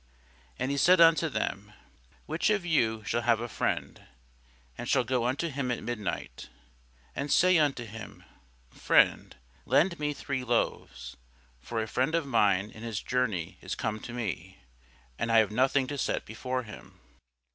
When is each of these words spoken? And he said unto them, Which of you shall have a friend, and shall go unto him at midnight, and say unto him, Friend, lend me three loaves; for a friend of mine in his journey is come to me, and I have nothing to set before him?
And 0.57 0.71
he 0.71 0.77
said 0.77 0.99
unto 0.99 1.29
them, 1.29 1.73
Which 2.25 2.49
of 2.49 2.65
you 2.65 3.03
shall 3.03 3.21
have 3.21 3.39
a 3.39 3.47
friend, 3.47 4.03
and 4.75 4.89
shall 4.89 5.03
go 5.03 5.25
unto 5.25 5.47
him 5.49 5.69
at 5.69 5.83
midnight, 5.83 6.49
and 7.15 7.31
say 7.31 7.59
unto 7.59 7.85
him, 7.85 8.23
Friend, 8.71 9.35
lend 9.63 9.99
me 9.99 10.15
three 10.15 10.43
loaves; 10.43 11.17
for 11.59 11.83
a 11.83 11.87
friend 11.87 12.15
of 12.15 12.25
mine 12.25 12.71
in 12.71 12.81
his 12.81 12.99
journey 12.99 13.59
is 13.61 13.75
come 13.75 13.99
to 13.99 14.11
me, 14.11 14.57
and 15.19 15.31
I 15.31 15.37
have 15.37 15.51
nothing 15.51 15.85
to 15.85 15.99
set 15.99 16.25
before 16.25 16.63
him? 16.63 16.99